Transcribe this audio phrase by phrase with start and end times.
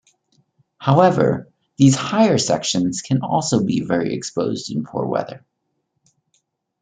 [0.79, 5.45] However, these higher sections can also be very exposed in poor weather.